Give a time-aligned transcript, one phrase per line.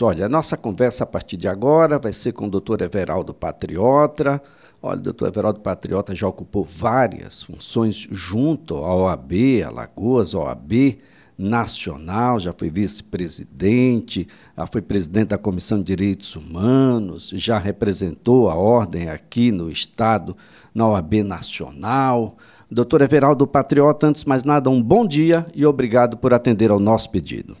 [0.00, 4.40] Olha, a nossa conversa a partir de agora vai ser com o doutor Everaldo Patriota.
[4.80, 9.32] Olha, o doutor Everaldo Patriota já ocupou várias funções junto à OAB,
[9.66, 11.00] Alagoas, OAB
[11.36, 18.54] Nacional, já foi vice-presidente, já foi presidente da Comissão de Direitos Humanos, já representou a
[18.54, 20.36] ordem aqui no Estado,
[20.72, 22.36] na OAB Nacional.
[22.70, 26.78] Doutor Everaldo Patriota, antes de mais nada, um bom dia e obrigado por atender ao
[26.78, 27.56] nosso pedido.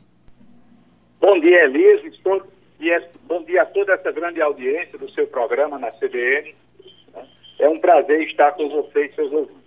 [1.20, 2.00] Bom dia, Elias.
[3.26, 6.54] Bom dia a toda essa grande audiência do seu programa na CBN.
[7.58, 9.58] É um prazer estar com você e seus ouvintes.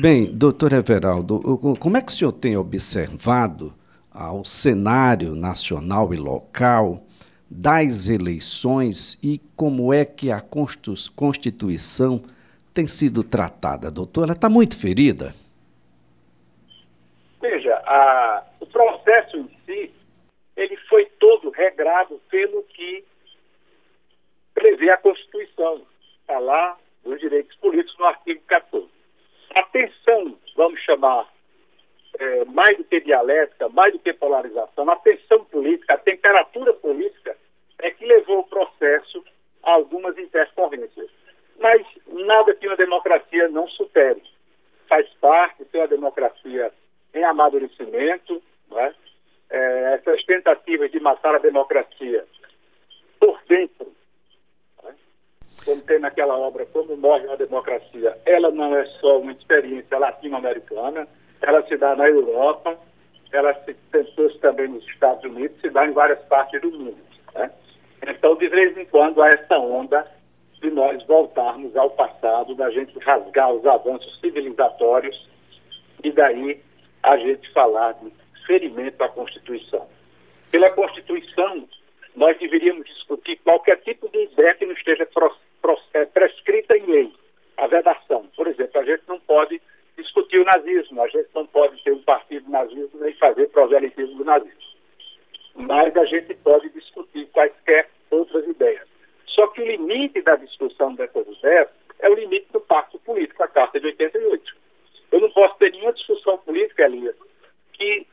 [0.00, 1.40] Bem, doutor Everaldo,
[1.78, 3.72] como é que o senhor tem observado
[4.12, 7.04] o cenário nacional e local
[7.48, 12.20] das eleições e como é que a Constituição
[12.72, 14.24] tem sido tratada, doutor?
[14.24, 15.32] Ela está muito ferida?
[17.40, 19.48] Veja, a, o processo em
[21.24, 23.02] todo regrado pelo que
[24.52, 25.80] prevê a Constituição.
[26.20, 28.86] Está lá dos direitos políticos no artigo 14.
[29.54, 31.26] A tensão, vamos chamar,
[32.18, 37.34] é, mais do que dialética, mais do que polarização, a tensão política, a temperatura política
[37.78, 39.24] é que levou o processo
[39.62, 41.10] a algumas intercorrências.
[41.58, 44.22] Mas nada que uma democracia não supere.
[44.88, 46.70] Faz parte de uma democracia
[47.14, 48.94] em amadurecimento, não é?
[49.54, 52.24] É, essas tentativas de matar a democracia
[53.20, 53.86] por dentro,
[54.82, 54.94] né?
[55.64, 61.06] como tem naquela obra Como Morre a Democracia, ela não é só uma experiência latino-americana,
[61.40, 62.76] ela se dá na Europa,
[63.32, 66.98] ela se tentou também nos Estados Unidos, se dá em várias partes do mundo.
[67.34, 67.50] Né?
[68.08, 70.04] Então, de vez em quando, há essa onda
[70.60, 75.28] de nós voltarmos ao passado, da gente rasgar os avanços civilizatórios
[76.02, 76.60] e daí
[77.02, 79.88] a gente falar de ferimento à Constituição.
[80.50, 81.68] Pela Constituição,
[82.14, 85.08] nós deveríamos discutir qualquer tipo de ideia que não esteja
[85.94, 87.12] é, prescrita em lei.
[87.56, 88.26] A vedação.
[88.36, 89.60] Por exemplo, a gente não pode
[89.96, 94.24] discutir o nazismo, a gente não pode ter um partido nazismo nem fazer proselitismo do
[94.24, 94.74] nazismo.
[95.54, 98.88] Mas a gente pode discutir quaisquer outras ideias.
[99.26, 101.68] Só que o limite da discussão dessas ideias
[102.00, 104.56] é o limite do pacto político, a Carta de 88.
[105.12, 107.16] Eu não posso ter nenhuma discussão política, Elias,
[107.72, 108.06] que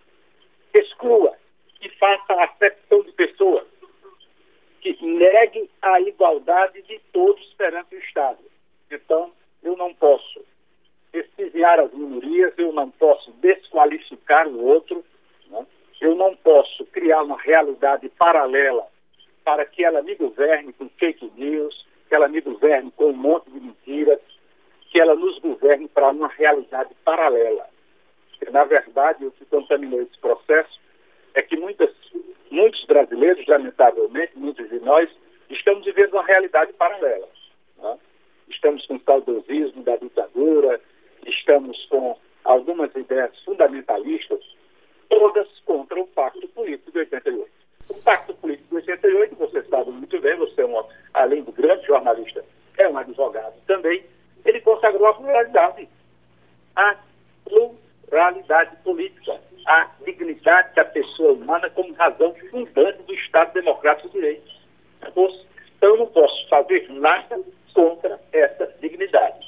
[0.74, 1.36] exclua,
[1.80, 3.66] que faça acepção de pessoas,
[4.82, 8.40] que negue a igualdade de todos perante o Estado.
[8.90, 9.32] Então,
[9.64, 10.44] eu não posso
[11.14, 15.04] extasiar as minorias, eu não posso desqualificar o outro,
[15.48, 15.66] né?
[16.00, 18.88] eu não posso criar uma realidade paralela
[19.44, 23.50] para que ela me governe com fake news, que ela me governe com um monte
[23.50, 24.20] de mentiras,
[24.90, 27.68] que ela nos governe para uma realidade paralela.
[28.30, 30.80] Porque, na verdade, o que contaminou esse processo
[31.34, 31.90] é que muitas,
[32.50, 35.10] muitos brasileiros, lamentavelmente, muitos de nós,
[35.62, 37.28] estamos vivendo uma realidade paralela.
[37.78, 37.98] Né?
[38.50, 40.82] Estamos com o saudosismo da ditadura,
[41.26, 44.40] estamos com algumas ideias fundamentalistas,
[45.08, 47.52] todas contra o Pacto Político de 88.
[47.90, 50.84] O Pacto Político de 88, você sabe muito bem, você é um,
[51.14, 52.44] além do grande jornalista,
[52.78, 54.04] é um advogado também,
[54.44, 55.88] ele consagrou a pluralidade.
[56.76, 56.98] A
[57.46, 64.52] pluralidade política, a dignidade da pessoa humana como razão fundante do Estado Democrático de Direito.
[65.82, 67.42] Então, eu não posso fazer nada
[67.74, 69.40] contra essa dignidade.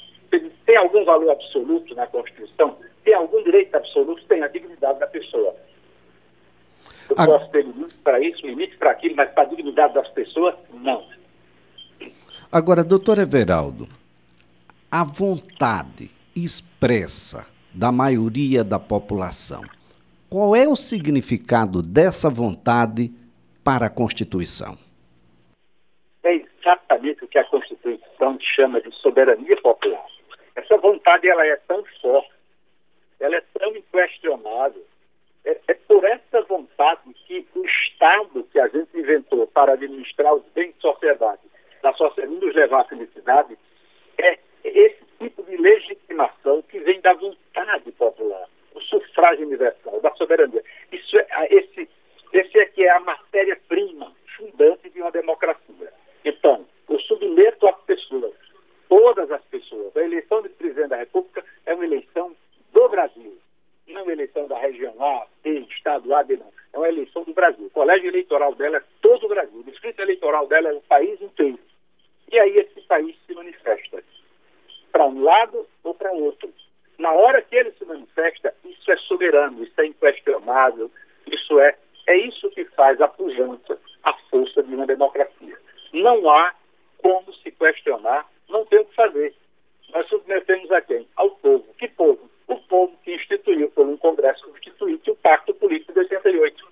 [0.66, 2.76] Tem algum valor absoluto na Constituição?
[3.04, 4.24] Tem algum direito absoluto?
[4.24, 5.54] Tem a dignidade da pessoa.
[7.08, 7.24] Eu ah.
[7.24, 11.06] posso ter limite para isso, limite para aquilo, mas para a dignidade das pessoas, não.
[12.50, 13.86] Agora, doutor Everaldo,
[14.90, 19.62] a vontade expressa da maioria da população.
[20.28, 23.12] Qual é o significado dessa vontade
[23.62, 24.76] para a Constituição?
[26.64, 30.06] Exatamente o que a Constituição chama de soberania popular.
[30.56, 32.32] Essa vontade ela é tão forte,
[33.20, 34.82] ela é tão inquestionável.
[35.44, 40.42] É, é por essa vontade que o Estado que a gente inventou para administrar os
[40.54, 41.42] bens de sociedade,
[41.82, 43.58] da sociedade nos levar à felicidade,
[44.16, 50.64] é esse tipo de legitimação que vem da vontade popular, o sufrágio universal, da soberania.
[50.90, 51.86] Isso é, esse,
[52.32, 55.92] esse é que é a matéria-prima fundante de uma democracia.
[56.24, 58.32] Então, eu submeto às pessoas,
[58.88, 59.94] todas as pessoas.
[59.96, 62.34] A eleição de presidente da República é uma eleição
[62.72, 63.36] do Brasil,
[63.86, 66.50] não é uma eleição da região A, B, Estado A, B, não.
[66.72, 67.66] É uma eleição do Brasil.
[67.66, 69.60] O colégio eleitoral dela é todo o Brasil.
[69.60, 71.58] O distrito eleitoral dela é o país inteiro.
[72.32, 74.02] E aí esse país se manifesta
[74.90, 76.52] para um lado ou para outro.
[76.98, 80.90] Na hora que ele se manifesta, isso é soberano, isso é inquestionável,
[81.26, 81.76] isso é,
[82.06, 84.12] é isso que faz a pujança, a
[85.94, 86.54] não há
[86.98, 89.34] como se questionar, não tem o que fazer.
[89.90, 91.06] Nós submetemos a quem?
[91.16, 91.64] Ao povo.
[91.78, 92.28] Que povo?
[92.48, 96.66] O povo que instituiu por um Congresso Constituinte o Pacto Político de 88.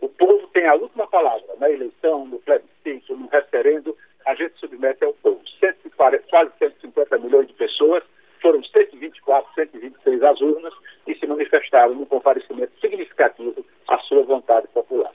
[0.00, 4.95] O povo tem a última palavra na eleição, no plebiscito, no referendo, a gente submete
[5.06, 5.40] ao povo.
[5.60, 8.02] 140, quase 150 milhões de pessoas,
[8.40, 10.74] foram 124, 126 as urnas
[11.06, 15.12] e se manifestaram no comparecimento significativo à sua vontade popular.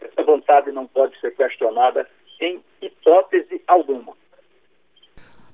[0.00, 2.08] Essa vontade não pode ser questionada
[2.40, 4.14] em hipótese alguma.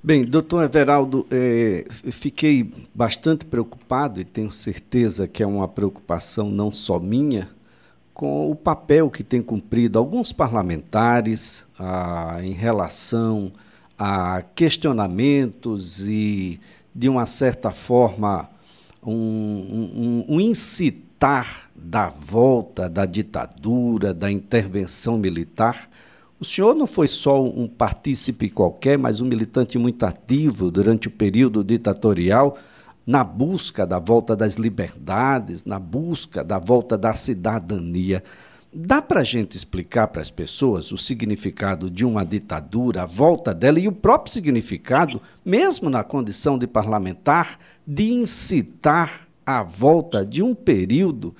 [0.03, 6.73] Bem, doutor Everaldo, é, fiquei bastante preocupado e tenho certeza que é uma preocupação não
[6.73, 7.49] só minha,
[8.15, 13.53] com o papel que tem cumprido alguns parlamentares ah, em relação
[13.99, 16.61] a questionamentos e,
[16.95, 18.49] de uma certa forma,
[19.03, 25.89] um, um, um incitar da volta da ditadura, da intervenção militar.
[26.39, 31.11] O senhor não foi só um partícipe qualquer, mas um militante muito ativo durante o
[31.11, 32.57] período ditatorial
[33.05, 38.23] na busca da volta das liberdades, na busca da volta da cidadania.
[38.73, 43.55] Dá para a gente explicar para as pessoas o significado de uma ditadura, a volta
[43.55, 50.43] dela e o próprio significado, mesmo na condição de parlamentar, de incitar a volta de
[50.43, 51.35] um período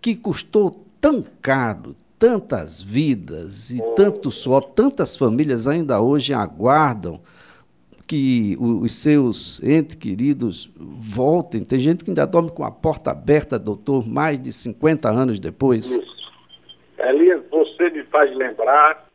[0.00, 7.20] que custou tão caro, tantas vidas e tanto suor, tantas famílias ainda hoje aguardam
[8.06, 11.64] que os seus entes queridos voltem.
[11.64, 15.86] Tem gente que ainda dorme com a porta aberta, doutor, mais de 50 anos depois.
[15.86, 16.17] Isso.
[16.98, 19.06] Elias, você me faz lembrar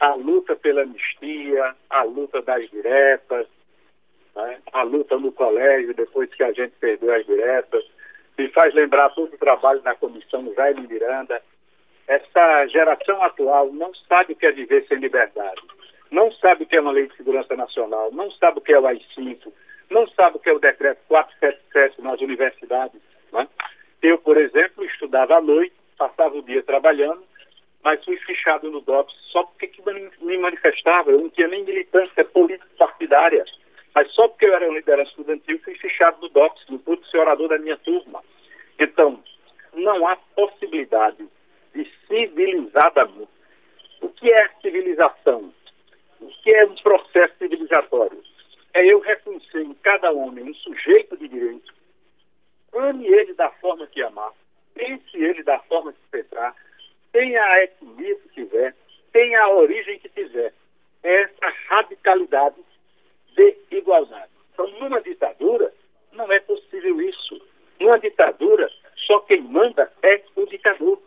[0.00, 3.46] a luta pela anistia, a luta das diretas,
[4.34, 4.58] né?
[4.72, 7.84] a luta no colégio depois que a gente perdeu as diretas.
[8.38, 11.42] Me faz lembrar todo o trabalho na comissão Jaime Miranda.
[12.06, 15.62] Essa geração atual não sabe o que é viver sem liberdade
[16.10, 18.78] não sabe o que é uma lei de segurança nacional, não sabe o que é
[18.78, 19.52] o AI-5,
[19.90, 23.00] não sabe o que é o decreto 477 nas universidades.
[23.32, 23.48] Né?
[24.02, 27.22] Eu, por exemplo, estudava à noite, passava o dia trabalhando,
[27.82, 29.70] mas fui fichado no DOPS só porque
[30.20, 33.44] me manifestava, eu não tinha nem militância política partidária,
[33.94, 37.18] mas só porque eu era um liderança estudantil fui fichado no DOPS, no puto ser
[37.18, 38.22] orador da minha turma.
[38.78, 39.22] Então,
[39.72, 41.26] não há possibilidade
[41.74, 43.28] de civilizadamente.
[44.00, 45.52] O que é civilização?
[46.20, 48.22] O que é um processo civilizatório?
[48.74, 51.72] É eu reconhecer em cada homem um sujeito de direito,
[52.74, 54.32] ame ele da forma que amar,
[54.86, 56.54] pense ele da forma que pensar,
[57.12, 58.74] tenha a etnia que tiver,
[59.12, 60.52] tenha a origem que tiver.
[61.02, 62.56] É essa radicalidade
[63.34, 64.30] de igualdade.
[64.52, 65.72] Então, numa ditadura,
[66.12, 67.40] não é possível isso.
[67.80, 68.70] Numa ditadura,
[69.06, 71.00] só quem manda é o ditador.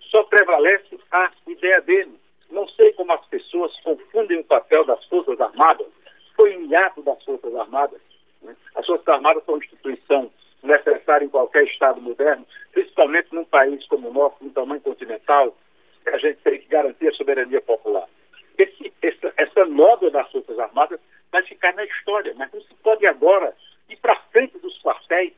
[0.00, 2.18] Só prevalece a ideia dele.
[2.50, 5.88] Não sei como as pessoas confundem o papel das Forças Armadas.
[6.36, 8.00] Foi um hiato das Forças Armadas.
[8.42, 8.54] Né?
[8.76, 10.30] As Forças Armadas são uma instituição
[10.66, 15.56] necessária em qualquer Estado moderno, principalmente num país como o nosso, um tamanho continental,
[16.06, 18.08] a gente tem que garantir a soberania popular.
[18.58, 21.00] Esse, essa, essa das Forças Armadas
[21.32, 23.54] vai ficar na história, mas não se pode agora
[23.88, 25.32] ir para frente dos quartéis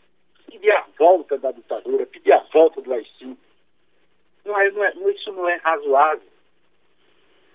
[0.50, 3.36] pedir a volta da ditadura, pedir a volta do AI-5.
[4.44, 6.28] Não é, não é, isso não é razoável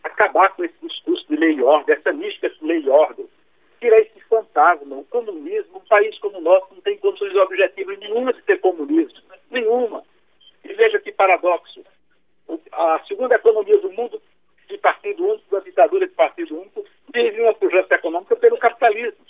[0.04, 3.28] acabar com esse discurso de lei e ordem, essa mística de lei e ordem,
[3.84, 4.96] tirar esse fantasma.
[4.96, 9.20] O comunismo, um país como o nosso, não tem condições objetivas nenhuma de ter comunismo.
[9.52, 10.04] Nenhuma.
[10.64, 11.84] E veja que paradoxo.
[12.72, 14.22] A segunda economia do mundo
[14.70, 19.26] de partido único, da ditadura de partido único, vive uma pujança econômica pelo capitalismo.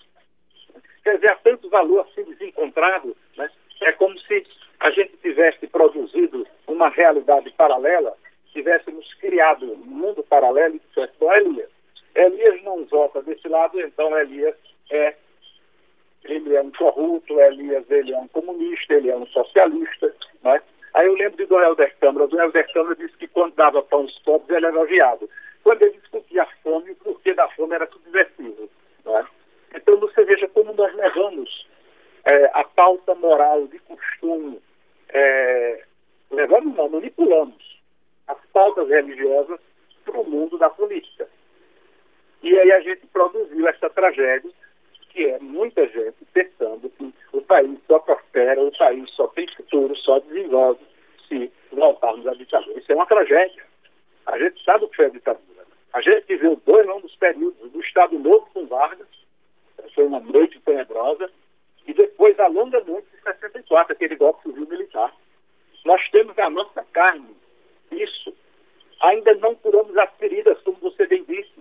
[1.03, 3.49] Quer dizer, há tanto valor assim desencontrado, né?
[3.81, 4.45] é como se
[4.79, 8.15] a gente tivesse produzido uma realidade paralela
[8.53, 11.31] tivéssemos criado um mundo paralelo e dissesse, bom,
[12.15, 14.55] Elias, não vota desse lado, então Elias
[14.91, 15.15] é
[16.23, 20.61] ele é um corrupto, Elias ele é um comunista, ele é um socialista, né?
[20.93, 22.27] Aí eu lembro de Dom Helder Câmara.
[22.27, 25.29] Dom Helder Câmara disse que quando dava pão aos pobres ele era elogiado.
[25.63, 28.69] Quando ele discutia a fome, o porquê da fome era subversivo.
[29.03, 29.27] Né?
[29.75, 31.67] Então você veja como nós levamos
[32.25, 34.61] é, a pauta moral de costume,
[35.09, 35.83] é,
[36.31, 37.81] levamos não, manipulamos
[38.27, 39.59] as pautas religiosas
[40.05, 41.27] para o mundo da política.
[42.43, 44.51] E aí a gente produziu essa tragédia,
[45.09, 49.95] que é muita gente pensando que o país só prospera, o país só tem futuro,
[49.95, 50.81] só desenvolve
[51.29, 52.77] se voltarmos à ditadura.
[52.77, 53.63] Isso é uma tragédia.
[54.25, 55.65] A gente sabe o que foi a ditadura.
[55.93, 59.07] A gente viveu dois longos períodos do Estado Novo com Vargas,
[59.95, 61.29] foi uma noite tenebrosa,
[61.87, 65.13] e depois a longa noite de 64, aquele golpe civil militar.
[65.85, 67.35] Nós temos a nossa carne
[67.91, 68.33] isso.
[69.01, 71.53] Ainda não curamos as feridas, como você bem disse.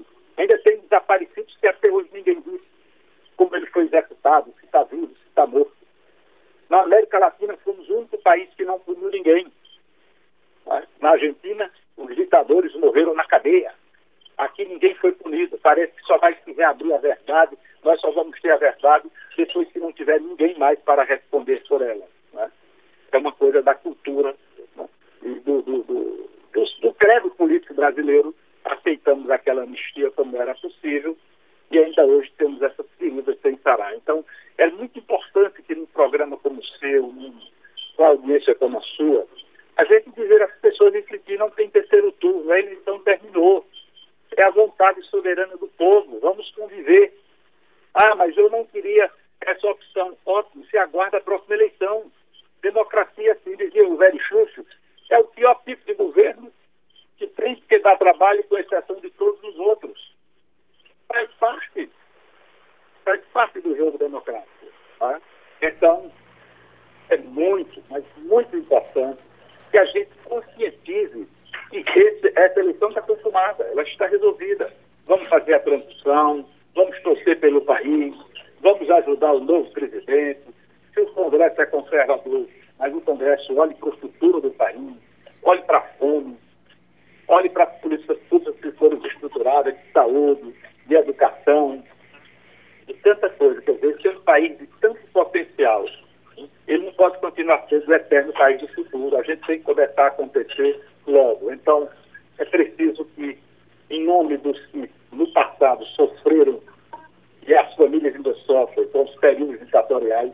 [15.63, 19.69] parece que só vai se reabrir a verdade, nós só vamos ter a verdade depois
[19.69, 22.07] que não tiver ninguém mais para responder por ela.
[22.33, 22.51] Né?
[23.13, 24.35] É uma coisa da cultura
[24.77, 24.89] né?
[25.23, 28.35] e do, do, do, do, do credo político brasileiro.
[28.65, 31.17] Aceitamos aquela anistia como era possível
[31.71, 33.95] e ainda hoje temos essas feridas sem sarar.
[33.95, 34.25] Então,
[34.59, 37.35] é muito importante que num programa como o seu, num,
[38.43, 39.27] com audiência como a sua,
[39.77, 43.67] a gente dizer às pessoas que não tem terceiro turno, a eleição terminou.
[44.37, 47.13] É a vontade soberana do povo, vamos conviver.
[47.95, 50.17] Ah, mas eu não queria essa opção.
[50.25, 52.11] Ótimo, se aguarda a próxima eleição.
[52.63, 54.65] Democracia, assim dizia o velho Xuxo,
[55.11, 56.53] é o pior tipo de governo
[57.19, 60.15] que tem que dar trabalho com exceção de todos os outros.
[61.09, 61.91] Faz parte,
[63.05, 64.67] faz parte do jogo democrático.
[64.99, 65.21] Tá?
[65.61, 66.11] Então,
[67.13, 69.21] é muito, mas muito importante
[69.71, 71.29] que a gente conscientize
[71.71, 74.73] que esse, essa eleição está consumada, ela está resolvida.
[75.07, 78.15] Vamos fazer a transição, vamos torcer pelo país,
[78.61, 80.43] vamos ajudar o novo presidente.
[80.95, 82.47] Se o Congresso é conservador,
[82.79, 84.97] mas o Congresso olhe para o futuro do país,
[85.43, 86.37] olhe para a fome,
[87.29, 90.55] olhe para as políticas públicas que foram estruturadas de saúde,
[90.87, 91.83] de educação,
[92.87, 93.61] de tanta coisa.
[93.61, 95.87] Quer dizer, esse é um país de tanto potencial
[96.67, 99.17] ele não pode continuar sendo o eterno país do futuro.
[99.17, 101.53] A gente tem que começar a acontecer logo.
[101.53, 101.89] Então,
[102.39, 103.39] é preciso que,
[103.91, 106.61] em nome dos que no passado sofreram
[107.47, 110.33] e as famílias ainda sofrem com os períodos ditatoriais,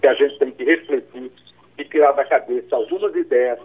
[0.00, 1.30] que a gente tem que refletir
[1.76, 3.58] e tirar da cabeça algumas ideias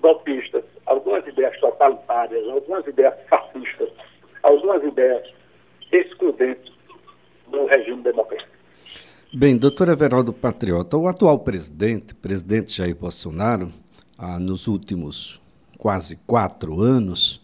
[0.00, 3.88] golpistas, algumas ideias totalitárias, algumas ideias fascistas,
[4.42, 5.32] algumas ideias
[5.92, 6.72] excludentes
[7.46, 8.54] do regime democrático.
[9.36, 13.72] Bem, doutor Everaldo Patriota, o atual presidente, presidente Jair Bolsonaro,
[14.18, 15.40] ah, nos últimos
[15.78, 17.40] quase quatro anos,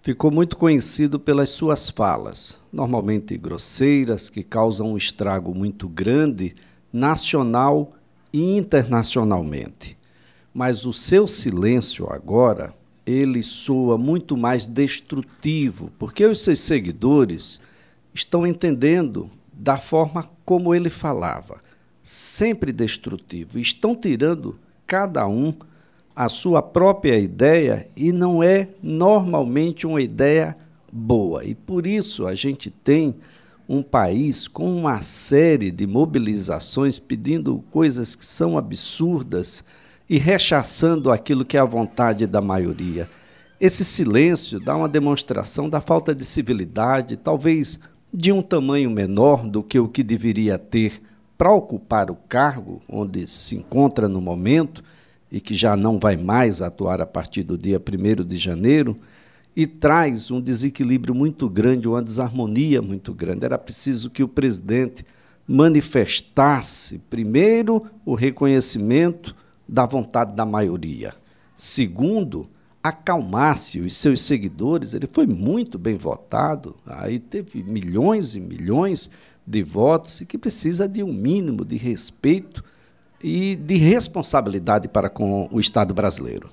[0.00, 6.56] ficou muito conhecido pelas suas falas, normalmente grosseiras, que causam um estrago muito grande
[6.90, 7.92] nacional
[8.32, 9.94] e internacionalmente.
[10.54, 12.72] Mas o seu silêncio agora,
[13.04, 17.60] ele soa muito mais destrutivo, porque os seus seguidores
[18.14, 21.60] estão entendendo da forma como ele falava,
[22.02, 23.58] sempre destrutivo.
[23.58, 25.52] Estão tirando cada um
[26.14, 30.56] a sua própria ideia e não é normalmente uma ideia
[30.92, 31.44] boa.
[31.44, 33.16] E por isso a gente tem
[33.68, 39.64] um país com uma série de mobilizações pedindo coisas que são absurdas
[40.08, 43.08] e rechaçando aquilo que é a vontade da maioria.
[43.60, 47.78] Esse silêncio dá uma demonstração da falta de civilidade, talvez
[48.12, 51.02] de um tamanho menor do que o que deveria ter
[51.36, 54.82] para ocupar o cargo onde se encontra no momento
[55.30, 58.98] e que já não vai mais atuar a partir do dia 1 de janeiro,
[59.54, 63.44] e traz um desequilíbrio muito grande, uma desarmonia muito grande.
[63.44, 65.04] Era preciso que o presidente
[65.46, 69.34] manifestasse, primeiro, o reconhecimento
[69.68, 71.12] da vontade da maioria.
[71.56, 72.48] Segundo,
[72.82, 79.10] acalmasse os seus seguidores, ele foi muito bem votado, aí teve milhões e milhões
[79.46, 82.62] de votos e que precisa de um mínimo de respeito
[83.22, 86.48] e de responsabilidade para com o Estado brasileiro.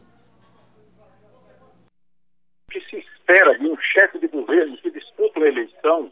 [2.67, 6.11] O que se espera de um chefe de governo que disputa uma eleição,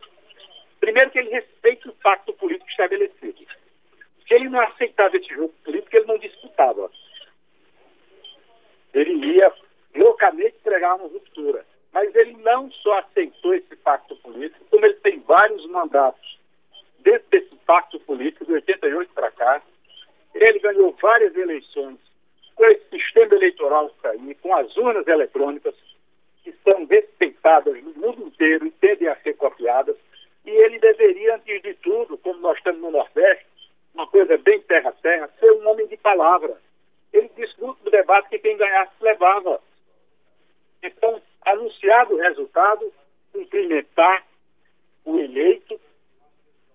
[0.80, 3.40] primeiro que ele respeite o pacto político estabelecido.
[4.28, 6.90] Se ele não aceitava esse jogo político, ele não disputava.
[8.94, 9.52] Ele ia
[9.96, 11.66] loucamente pregar uma ruptura.
[11.92, 16.40] Mas ele não só aceitou esse pacto político, como ele tem vários mandatos
[17.00, 19.62] dentro desse pacto político, de 88 para cá.
[20.34, 22.00] Ele ganhou várias eleições
[22.56, 25.76] com esse sistema eleitoral que aí, com as urnas eletrônicas,
[26.44, 29.96] que são respeitadas no mundo inteiro e tendem a ser copiadas.
[30.46, 33.46] E ele deveria, antes de tudo, como nós estamos no Nordeste,
[33.94, 36.58] uma coisa bem terra-terra, ser um homem de palavra.
[37.14, 39.62] Ele disse no debate que quem ganhasse levava.
[40.84, 42.94] Então, anunciado o resultado,
[43.32, 44.26] cumprimentar
[45.06, 45.80] o eleito,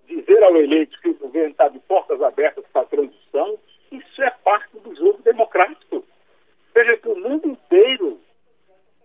[0.06, 3.58] dizer ao eleito que o governo está de portas abertas para a transição,
[3.92, 6.02] isso é parte do jogo democrático.
[6.74, 8.18] Veja que o mundo inteiro,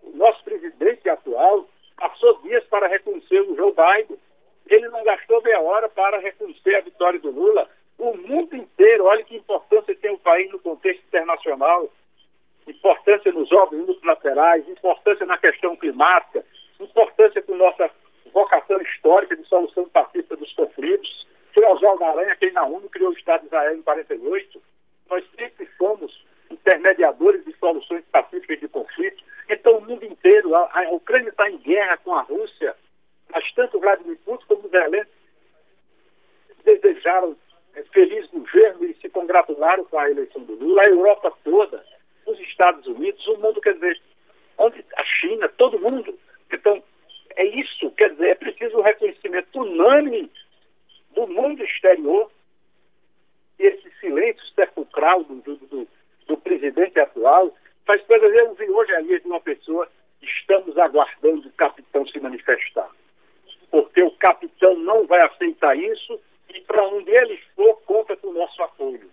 [0.03, 1.67] o nosso presidente atual,
[1.97, 4.17] passou dias para reconhecer o Joe Biden.
[4.67, 7.69] Ele não gastou meia hora para reconhecer a vitória do Lula.
[7.97, 11.89] O mundo inteiro, olha que importância tem o país no contexto internacional
[12.67, 16.43] importância nos órgãos multilaterais, importância na questão climática,
[16.79, 17.89] importância com nossa
[18.31, 21.27] vocação histórica de solução pacífica dos conflitos.
[21.53, 24.61] Foi Oswaldo Aranha quem na ONU criou o Estado de Israel em 48.
[25.09, 29.23] Nós sempre fomos intermediadores de soluções pacíficas de conflitos.
[29.49, 32.75] Então, o mundo inteiro, a, a Ucrânia está em guerra com a Rússia.
[33.33, 35.23] Nós estamos tanto Vladimir Putin como Zelensky
[36.63, 37.35] desejaram
[37.75, 41.83] é, feliz governo e se congratularam com a eleição do Lula, a Europa toda,
[42.25, 43.99] os Estados Unidos, o mundo, quer dizer,
[44.57, 46.17] onde a China, todo mundo.
[46.51, 46.81] Então,
[47.35, 50.31] é isso, quer dizer, é preciso um reconhecimento unânime
[51.11, 52.31] do mundo exterior
[53.59, 55.87] e esse silêncio sepulcral do, do, do,
[56.27, 57.55] do presidente atual
[57.85, 58.33] faz coisas.
[58.33, 59.87] Eu vi hoje ali de uma pessoa,
[60.21, 62.89] estamos aguardando o capitão se manifestar.
[63.69, 66.19] Porque o capitão não vai aceitar isso
[66.53, 69.09] e para onde ele for, conta com o nosso apoio.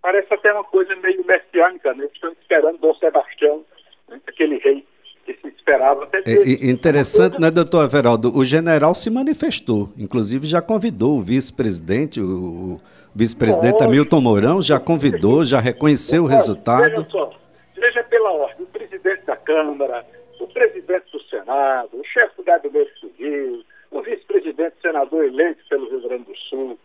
[0.00, 2.08] Parece até uma coisa meio messiânica, né?
[2.12, 3.64] Estamos esperando Dom Sebastião,
[4.08, 4.20] né?
[4.26, 4.84] aquele rei
[5.26, 6.04] que se esperava.
[6.04, 7.46] Até é, interessante, coisa...
[7.46, 8.34] né, doutor Everaldo?
[8.34, 12.80] O general se manifestou, inclusive já convidou o vice-presidente, o
[13.14, 16.84] vice-presidente Hamilton Mourão, já convidou, já reconheceu o resultado.
[16.84, 17.30] Veja só,
[17.76, 20.06] veja pela ordem, o presidente da Câmara,
[20.40, 26.08] o presidente do Senado, o chefe do gabinete civil, o vice-presidente senador eleito pelo Rio
[26.08, 26.78] Grande do Sul.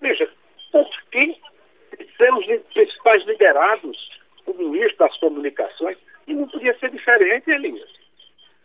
[0.00, 0.28] Veja,
[0.70, 1.36] por que
[2.22, 7.90] ser os principais liderados, o ministro das Comunicações, e não podia ser diferente, Elias.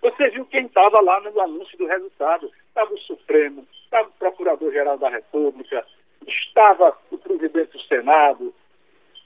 [0.02, 2.52] Você viu quem estava lá no anúncio do resultado.
[2.68, 5.84] Estava o Supremo, estava o Procurador-Geral da República,
[6.28, 8.54] estava o presidente do Senado,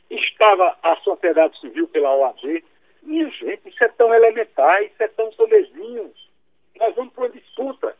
[0.10, 2.64] estava a sociedade civil pela OAB.
[3.04, 6.14] Minha gente, isso é tão elementar, isso é tão solezinho.
[6.80, 7.98] Nós vamos para uma disputa.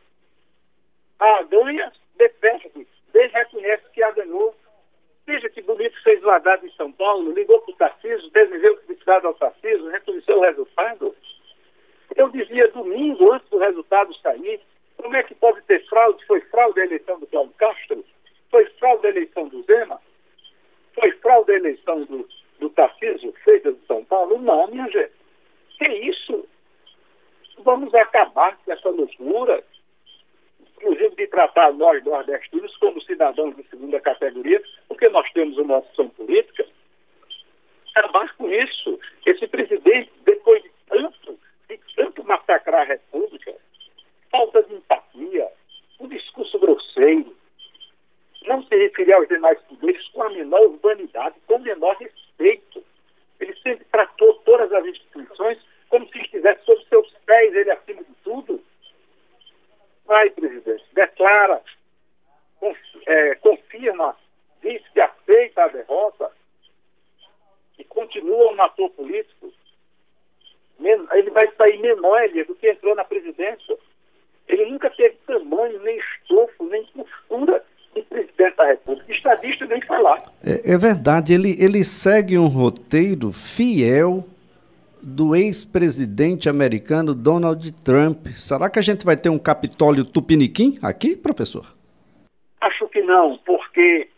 [1.18, 2.86] A ganha, de perde.
[3.12, 4.54] Desde reconhece que a ganhou.
[5.26, 8.30] Veja que bonito fez o Haddad em São Paulo, ligou para o Tarcísio,
[9.12, 11.16] desejou felicidade ao Tarcísio, reconheceu o resultado.
[12.16, 14.60] Eu dizia domingo, antes do resultado sair,
[14.96, 16.24] como é que pode ter fraude?
[16.26, 18.04] Foi fraude a eleição do Cláudio Castro?
[18.50, 20.00] Foi fraude a eleição do Zema?
[20.94, 22.28] Foi fraude a eleição do,
[22.60, 24.38] do Tarcísio, feita de São Paulo?
[24.38, 25.12] Não, minha gente.
[25.78, 26.46] Que isso?
[27.58, 29.64] Vamos acabar com essa loucura
[30.82, 36.08] inclusive de tratar nós nordestinos como cidadãos de segunda categoria, porque nós temos uma opção
[36.08, 36.66] política.
[37.94, 38.48] Acabar com
[38.82, 38.98] isso.
[39.24, 43.54] Esse presidente, depois de tanto, de tanto massacrar a República,
[44.30, 45.48] falta de empatia,
[46.00, 47.34] um discurso grosseiro,
[48.46, 52.84] não se referir aos demais poderes com a menor urbanidade, com o menor respeito.
[53.38, 58.14] Ele sempre tratou todas as instituições como se estivesse sob seus pés, ele acima de
[58.24, 58.62] tudo
[60.06, 61.62] vai, presidente, declara,
[63.06, 64.16] é, confirma,
[64.62, 66.32] diz que aceita a derrota
[67.78, 69.52] e continua um ator político,
[71.12, 73.76] ele vai sair menor do que entrou na presidência.
[74.48, 77.64] Ele nunca teve tamanho, nem estofo, nem postura
[77.94, 79.12] de presidente da República.
[79.12, 80.22] Estadista nem falar.
[80.64, 84.24] É, verdade, ele, ele segue um roteiro fiel
[85.02, 88.28] do ex-presidente americano Donald Trump.
[88.36, 91.66] Será que a gente vai ter um Capitólio Tupiniquim aqui, professor?
[92.60, 94.08] Acho que não, porque,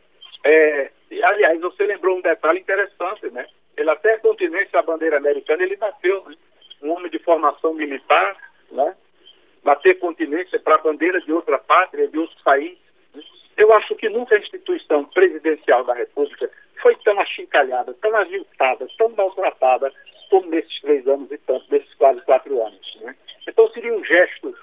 [0.45, 0.91] é,
[1.23, 3.47] aliás, você lembrou um detalhe interessante, né?
[3.77, 6.37] Ele até continência a bandeira americana, ele nasceu, né?
[6.83, 8.37] um homem de formação militar,
[8.71, 8.95] né?
[9.65, 12.77] Bater continência para a bandeira de outra pátria, de outro país.
[13.57, 16.51] Eu acho que nunca a instituição presidencial da República
[16.83, 19.93] foi tão achincalhada, tão aviltada, tão maltratada
[20.31, 22.97] como nesses três anos e tanto, desses quase quatro anos.
[23.01, 23.15] Né?
[23.47, 24.57] Então seria um gesto,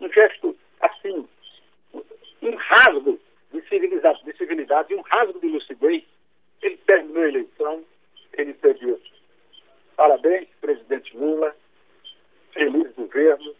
[0.00, 1.28] um gesto assim,
[2.42, 3.20] um rasgo
[3.52, 6.02] de civilidade, de civilidade um rasgo de lucidez.
[6.62, 7.84] Ele terminou a eleição,
[8.32, 8.98] ele teve
[9.96, 11.54] parabéns, presidente Lula,
[12.52, 13.54] feliz governo,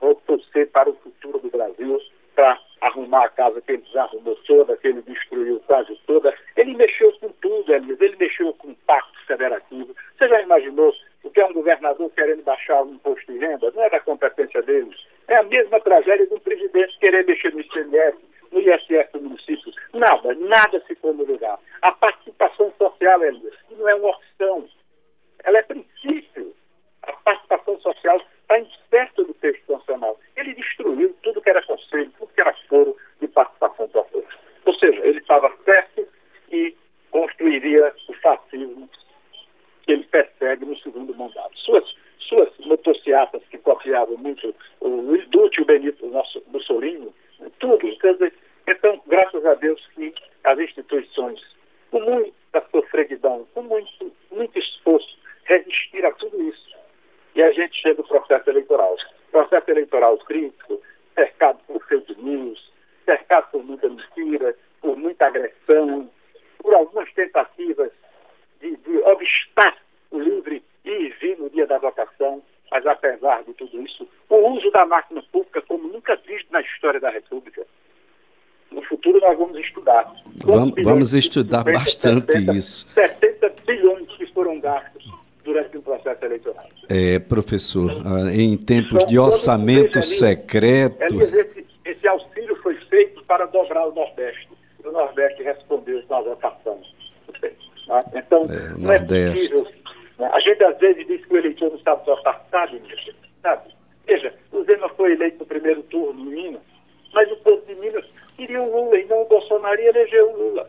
[0.00, 2.00] vou torcer para o futuro do Brasil,
[2.34, 6.34] para arrumar a casa que ele desarrumou toda, que ele destruiu quase toda.
[6.56, 8.00] Ele mexeu com tudo, Elias.
[8.00, 9.94] Ele mexeu com o pacto federativo.
[10.16, 10.92] Você já imaginou
[11.22, 13.70] o que é um governador querendo baixar o imposto de renda?
[13.74, 14.94] Não é da competência deles.
[15.28, 18.18] É a mesma tragédia um presidente querer mexer no ICMS,
[18.52, 19.72] no ISF do município.
[19.94, 21.58] Nada, nada ficou no lugar.
[21.80, 24.68] A participação social, Elias, não é uma opção.
[25.42, 26.54] Ela é princípio.
[27.02, 30.18] A participação social está incerta do texto constitucional.
[30.36, 34.38] Ele destruiu tudo que era conselho, tudo que era foro de participação popular.
[34.64, 36.06] Ou seja, ele estava certo
[36.50, 36.74] e
[37.10, 38.88] construiria o fascismo
[39.82, 41.58] que ele persegue no segundo mandato.
[41.58, 41.84] Suas,
[42.18, 47.12] suas motocicletas que copiavam muito o Duque e o Benito, o nosso Mussolini,
[47.58, 47.98] tudo.
[47.98, 48.34] Quer dizer,
[48.66, 51.40] então, graças a Deus que as instituições,
[51.90, 56.74] com muita sofreguidão, com muito, muito esforço, resistiram a tudo isso
[57.34, 58.96] e a gente chega ao processo eleitoral.
[59.30, 60.80] Processo eleitoral crítico,
[61.14, 62.72] cercado por fake news,
[63.04, 66.08] cercado por muita mentira, por muita agressão,
[66.58, 67.90] por algumas tentativas
[68.60, 69.76] de, de obstar
[70.10, 74.36] o livre ir e vir no dia da votação, mas apesar de tudo isso, o
[74.50, 77.66] uso da máquina pública como nunca visto na história da República.
[78.70, 80.12] No futuro nós vamos estudar.
[81.12, 82.86] Vamos, estudar 50, bastante 70, isso.
[82.94, 85.04] 70 bilhões que foram gastos
[85.44, 86.66] durante o processo eleitoral.
[86.88, 91.22] É, professor, ah, em tempos então, de orçamento secreto.
[91.22, 94.48] Esse, esse auxílio foi feito para dobrar o Nordeste.
[94.84, 96.80] O Nordeste respondeu na votação.
[97.86, 97.98] Tá?
[98.14, 99.66] Então, é, não é possível.
[100.18, 100.30] Né?
[100.32, 102.82] A gente às vezes diz que o eleitor não sabe votar, sabe,
[103.42, 103.74] sabe?
[104.06, 106.62] Veja, o Zema foi eleito no primeiro turno em Minas,
[107.12, 108.04] mas o povo de Minas
[108.36, 110.66] queria o Lula e não o Bolsonaro e elegeu o Lula.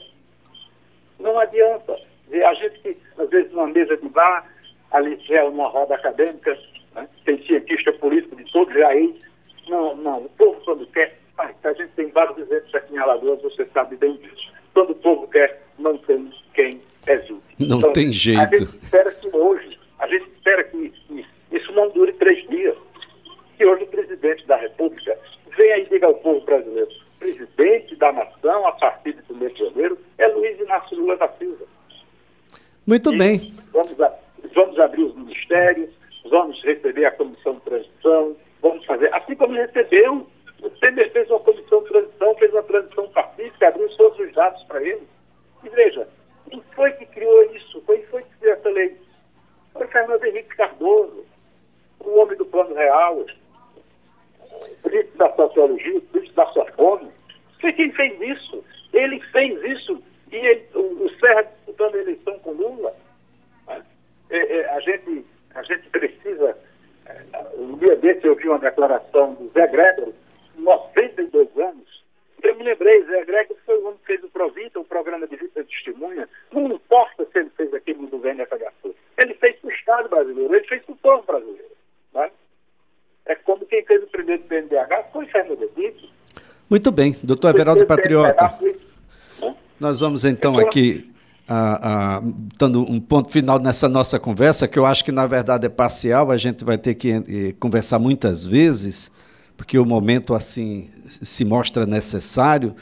[1.26, 1.96] Não adianta.
[2.32, 4.48] A gente que, às vezes, numa mesa de bar,
[4.92, 6.56] ali é uma roda acadêmica,
[6.94, 7.08] né?
[7.26, 9.18] tem cientista político de todos já aí.
[9.68, 13.66] Não, não, o povo quando quer, a gente tem vários exemplos aqui em Alagoas, você
[13.74, 14.54] sabe bem disso.
[14.76, 17.56] Quando o povo quer, não tem quem exulte.
[17.58, 18.42] Não então, tem jeito.
[18.42, 20.94] A gente espera que hoje, a gente espera que
[21.52, 22.78] isso não dure três dias.
[23.58, 25.18] Que hoje o presidente da República
[25.58, 29.98] venha e diga ao povo brasileiro, presidente da nação a partir de 1 de janeiro
[30.18, 31.66] é Luiz Inácio Lula da Silva.
[32.86, 33.54] Muito bem.
[33.72, 34.14] Vamos, a,
[34.54, 35.90] vamos abrir os ministérios,
[36.30, 40.28] vamos receber a comissão de transição, vamos fazer, assim como recebeu,
[40.62, 44.64] o Temer fez uma comissão de transição, fez uma transição pacífica, abriu todos os dados
[44.64, 45.04] para ele.
[45.64, 46.08] E veja,
[46.50, 47.82] quem foi que criou isso?
[47.82, 48.98] Quem foi que criou essa lei?
[49.74, 51.26] Foi Fernando Henrique Cardoso,
[52.00, 53.26] o homem do plano real,
[54.84, 57.10] príncipe da sociologia, príncipe da Sorbonne.
[57.60, 58.64] Foi quem fez isso.
[58.94, 62.94] Ele fez isso e ele, o, o Serra disputando a eleição com Lula.
[64.30, 66.58] É, é, a, gente, a gente precisa.
[67.06, 67.22] É,
[67.58, 70.14] um dia desse eu vi uma declaração do Zé Gregory,
[70.58, 72.04] 92 anos.
[72.44, 75.36] Eu me lembrei, Zé Gregory foi o homem que fez o Provita, o programa de
[75.36, 76.30] vista testemunha.
[76.52, 78.96] Não importa se ele fez aquilo no governo FHC.
[79.18, 81.72] Ele fez para o Estado brasileiro, ele fez para o povo brasileiro.
[82.14, 82.30] Né?
[83.26, 86.12] É como quem fez o primeiro PNDH foi Fernando Henrique.
[86.70, 88.50] Muito bem, doutor Everaldo Patriota.
[89.80, 91.12] Nós vamos então aqui
[91.48, 91.80] ah,
[92.18, 92.24] ah,
[92.58, 96.32] dando um ponto final nessa nossa conversa, que eu acho que na verdade é parcial,
[96.32, 99.12] a gente vai ter que eh, conversar muitas vezes,
[99.56, 102.76] porque o momento assim se mostra necessário,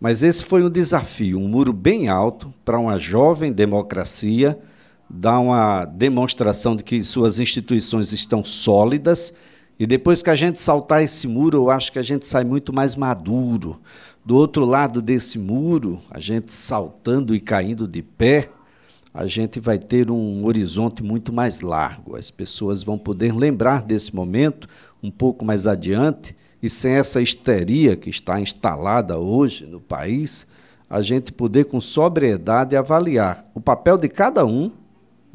[0.00, 4.58] mas esse foi um desafio, um muro bem alto para uma jovem democracia,
[5.08, 9.34] dar uma demonstração de que suas instituições estão sólidas
[9.78, 12.72] e depois que a gente saltar esse muro, eu acho que a gente sai muito
[12.72, 13.80] mais maduro.
[14.24, 18.48] Do outro lado desse muro, a gente saltando e caindo de pé,
[19.12, 22.16] a gente vai ter um horizonte muito mais largo.
[22.16, 24.68] As pessoas vão poder lembrar desse momento
[25.02, 30.46] um pouco mais adiante, e sem essa histeria que está instalada hoje no país,
[30.88, 34.70] a gente poder com sobriedade avaliar o papel de cada um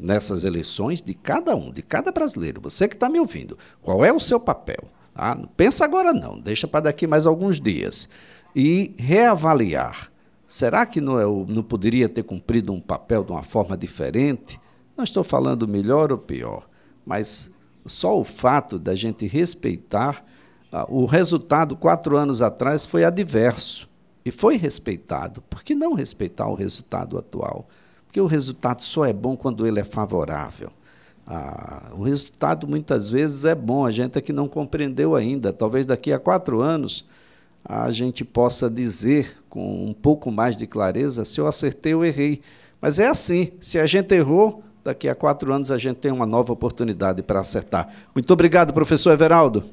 [0.02, 2.60] nessas eleições de cada um, de cada brasileiro.
[2.60, 4.84] Você que está me ouvindo, qual é o seu papel?
[5.14, 8.08] Ah, pensa agora não, deixa para daqui mais alguns dias.
[8.54, 10.10] E reavaliar.
[10.46, 14.58] Será que não, eu não poderia ter cumprido um papel de uma forma diferente?
[14.96, 16.68] Não estou falando melhor ou pior,
[17.06, 17.50] mas
[17.86, 20.24] só o fato da gente respeitar
[20.70, 23.88] ah, o resultado quatro anos atrás foi adverso
[24.24, 25.42] e foi respeitado.
[25.42, 27.68] Por que não respeitar o resultado atual?
[28.12, 30.70] Porque o resultado só é bom quando ele é favorável.
[31.26, 35.50] Ah, o resultado muitas vezes é bom, a gente é que não compreendeu ainda.
[35.50, 37.08] Talvez daqui a quatro anos
[37.64, 42.42] a gente possa dizer com um pouco mais de clareza se eu acertei ou errei.
[42.82, 46.26] Mas é assim: se a gente errou, daqui a quatro anos a gente tem uma
[46.26, 47.88] nova oportunidade para acertar.
[48.14, 49.64] Muito obrigado, professor Everaldo.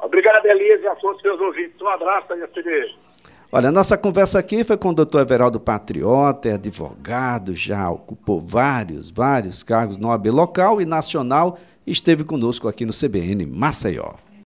[0.00, 1.80] Obrigado, Elias, e a todos os seus ouvintes.
[1.80, 3.07] Um abraço a
[3.50, 9.10] Olha, nossa conversa aqui foi com o doutor Everaldo Patriota, é advogado, já ocupou vários,
[9.10, 14.12] vários cargos no AB local e nacional e esteve conosco aqui no CBN Maceió.